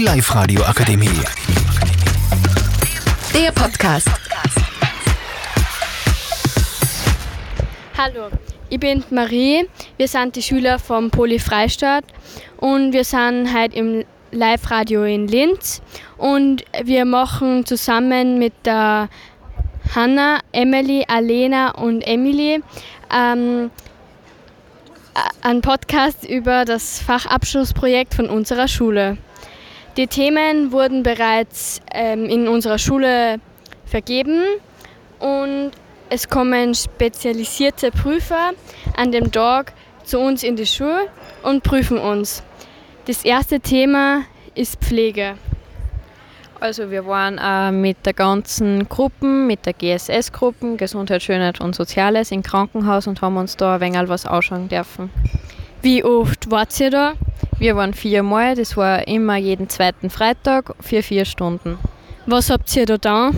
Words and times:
Die 0.00 0.06
Live-Radio 0.06 0.62
Akademie. 0.62 1.20
Der 3.34 3.52
Podcast. 3.52 4.08
Hallo, 7.98 8.30
ich 8.70 8.80
bin 8.80 9.04
Marie. 9.10 9.68
Wir 9.98 10.08
sind 10.08 10.36
die 10.36 10.42
Schüler 10.42 10.78
vom 10.78 11.10
Poli 11.10 11.38
Freistadt 11.38 12.04
und 12.56 12.94
wir 12.94 13.04
sind 13.04 13.54
heute 13.54 13.76
im 13.76 14.04
Live-Radio 14.32 15.04
in 15.04 15.28
Linz 15.28 15.82
und 16.16 16.64
wir 16.82 17.04
machen 17.04 17.66
zusammen 17.66 18.38
mit 18.38 18.54
der 18.64 19.10
Hanna, 19.94 20.40
Emily, 20.52 21.04
Alena 21.08 21.72
und 21.72 22.00
Emily 22.00 22.62
ähm, 23.14 23.70
einen 25.42 25.60
Podcast 25.60 26.24
über 26.24 26.64
das 26.64 27.00
Fachabschlussprojekt 27.00 28.14
von 28.14 28.30
unserer 28.30 28.66
Schule. 28.66 29.18
Die 30.00 30.06
Themen 30.06 30.72
wurden 30.72 31.02
bereits 31.02 31.82
ähm, 31.92 32.24
in 32.24 32.48
unserer 32.48 32.78
Schule 32.78 33.38
vergeben 33.84 34.40
und 35.18 35.72
es 36.08 36.26
kommen 36.26 36.74
spezialisierte 36.74 37.90
Prüfer 37.90 38.52
an 38.96 39.12
dem 39.12 39.30
Tag 39.30 39.74
zu 40.04 40.18
uns 40.18 40.42
in 40.42 40.56
die 40.56 40.64
Schule 40.64 41.08
und 41.42 41.64
prüfen 41.64 41.98
uns. 41.98 42.42
Das 43.08 43.26
erste 43.26 43.60
Thema 43.60 44.22
ist 44.54 44.80
Pflege. 44.80 45.34
Also 46.60 46.90
wir 46.90 47.04
waren 47.04 47.36
äh, 47.36 47.70
mit 47.70 48.06
der 48.06 48.14
ganzen 48.14 48.88
Gruppen, 48.88 49.46
mit 49.46 49.66
der 49.66 49.74
GSS-Gruppen, 49.74 50.78
Gesundheit, 50.78 51.22
Schönheit 51.22 51.60
und 51.60 51.74
Soziales, 51.74 52.30
im 52.30 52.42
Krankenhaus 52.42 53.06
und 53.06 53.20
haben 53.20 53.36
uns 53.36 53.54
da 53.58 53.74
ein 53.74 53.82
wenig 53.82 54.08
was 54.08 54.24
ausschauen 54.24 54.70
dürfen. 54.70 55.10
Wie 55.82 56.02
oft 56.02 56.50
wart 56.50 56.80
ihr 56.80 56.90
da? 56.90 57.12
Wir 57.60 57.76
waren 57.76 57.92
viermal, 57.92 58.54
das 58.54 58.74
war 58.78 59.06
immer 59.06 59.36
jeden 59.36 59.68
zweiten 59.68 60.08
Freitag 60.08 60.74
für 60.80 61.02
vier 61.02 61.26
Stunden. 61.26 61.78
Was 62.24 62.48
habt 62.48 62.74
ihr 62.74 62.86
da 62.86 62.96
da? 62.96 63.32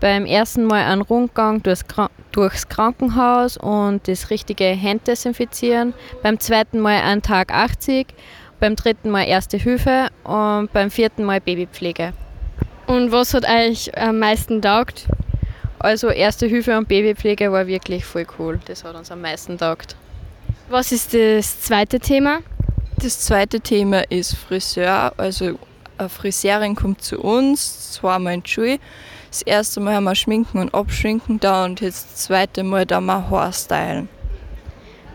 Beim 0.00 0.24
ersten 0.24 0.64
Mal 0.64 0.90
einen 0.90 1.02
Rundgang 1.02 1.62
durchs, 1.62 1.84
durchs 2.32 2.70
Krankenhaus 2.70 3.58
und 3.58 4.08
das 4.08 4.30
richtige 4.30 4.64
Handdesinfizieren. 4.64 5.92
Beim 6.22 6.40
zweiten 6.40 6.80
Mal 6.80 7.02
einen 7.02 7.20
Tag 7.20 7.52
80, 7.52 8.06
beim 8.60 8.76
dritten 8.76 9.10
Mal 9.10 9.24
Erste 9.24 9.58
Hilfe 9.58 10.08
und 10.24 10.72
beim 10.72 10.90
vierten 10.90 11.24
Mal 11.24 11.42
Babypflege. 11.42 12.14
Und 12.86 13.12
was 13.12 13.34
hat 13.34 13.44
euch 13.46 13.94
am 13.94 14.20
meisten 14.20 14.62
taugt? 14.62 15.06
Also 15.78 16.08
Erste 16.08 16.46
Hilfe 16.46 16.78
und 16.78 16.88
Babypflege 16.88 17.52
war 17.52 17.66
wirklich 17.66 18.06
voll 18.06 18.26
cool. 18.38 18.58
Das 18.64 18.84
hat 18.84 18.96
uns 18.96 19.10
am 19.10 19.20
meisten 19.20 19.58
taugt. 19.58 19.96
Was 20.70 20.92
ist 20.92 21.12
das 21.12 21.60
zweite 21.60 22.00
Thema? 22.00 22.38
Das 23.02 23.20
zweite 23.20 23.60
Thema 23.60 24.02
ist 24.10 24.36
Friseur. 24.36 25.14
Also 25.16 25.58
eine 25.96 26.08
Friseurin 26.10 26.74
kommt 26.74 27.02
zu 27.02 27.18
uns, 27.18 27.92
zweimal 27.92 28.34
in 28.34 28.42
die 28.42 28.50
Schule. 28.50 28.78
Das 29.30 29.40
erste 29.40 29.80
Mal 29.80 29.94
haben 29.94 30.04
wir 30.04 30.14
Schminken 30.14 30.58
und 30.58 30.74
Abschminken 30.74 31.40
da 31.40 31.64
und 31.64 31.80
jetzt 31.80 32.08
das 32.12 32.16
zweite 32.24 32.62
Mal 32.62 32.84
da 32.84 33.00
mal 33.00 33.30
Haarstylen. 33.30 34.10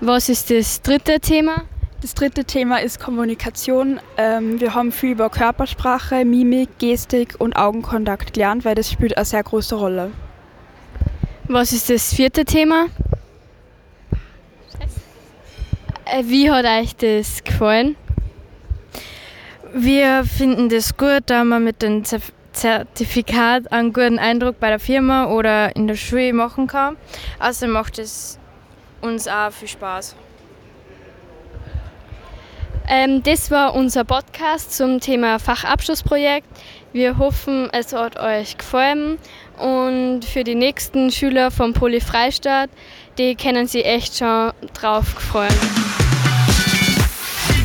Was 0.02 0.30
ist 0.30 0.50
das 0.50 0.82
dritte 0.82 1.20
Thema? 1.20 1.66
Das 2.02 2.16
dritte 2.16 2.44
Thema 2.46 2.78
ist 2.78 3.00
Kommunikation. 3.00 4.00
Ähm, 4.18 4.60
wir 4.60 4.74
haben 4.74 4.92
viel 4.92 5.12
über 5.12 5.30
Körpersprache, 5.30 6.26
Mimik, 6.26 6.80
Gestik 6.80 7.36
und 7.38 7.56
Augenkontakt 7.56 8.34
gelernt, 8.34 8.66
weil 8.66 8.74
das 8.74 8.92
spielt 8.92 9.16
eine 9.16 9.26
sehr 9.26 9.44
große 9.44 9.76
Rolle. 9.76 10.12
Was 11.48 11.72
ist 11.72 11.92
das 11.92 12.14
vierte 12.14 12.46
Thema? 12.46 12.88
Äh, 14.80 14.88
wie 16.24 16.52
hat 16.52 16.66
euch 16.66 16.96
das 16.96 17.44
gefallen? 17.44 17.96
Wir 19.74 20.24
finden 20.24 20.70
das 20.70 20.96
gut, 20.96 21.24
da 21.26 21.44
man 21.44 21.64
mit 21.64 21.82
dem 21.82 22.04
Zertifikat 22.54 23.72
einen 23.72 23.92
guten 23.92 24.20
Eindruck 24.20 24.60
bei 24.60 24.70
der 24.70 24.80
Firma 24.80 25.26
oder 25.26 25.76
in 25.76 25.88
der 25.88 25.96
Schule 25.96 26.32
machen 26.34 26.68
kann. 26.68 26.96
Außerdem 27.40 27.74
macht 27.74 28.00
es 28.00 28.40
uns 29.02 29.28
auch 29.28 29.52
viel 29.52 29.68
Spaß. 29.68 30.16
Ähm, 32.88 33.24
das 33.24 33.50
war 33.50 33.74
unser 33.74 34.04
Podcast 34.04 34.78
zum 34.78 35.00
Thema 35.00 35.40
Fachabschlussprojekt. 35.40 36.48
Wir 36.94 37.18
hoffen, 37.18 37.70
es 37.74 37.94
hat 37.94 38.18
euch 38.18 38.58
gefallen 38.58 39.18
und 39.58 40.24
für 40.24 40.44
die 40.44 40.56
nächsten 40.56 41.12
Schüler 41.12 41.52
vom 41.52 41.74
Poli 41.74 42.00
Freistadt, 42.00 42.70
die 43.18 43.36
können 43.36 43.68
sich 43.68 43.86
echt 43.86 44.18
schon 44.18 44.52
drauf 44.74 45.06
freuen. 45.06 46.05